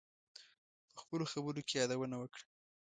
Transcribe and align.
په 0.93 0.97
خپلو 1.03 1.25
خبرو 1.31 1.61
کې 1.67 1.75
یادونه 1.79 2.15
وکړه. 2.19 2.45